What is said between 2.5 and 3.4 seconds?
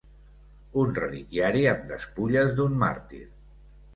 d'un màrtir.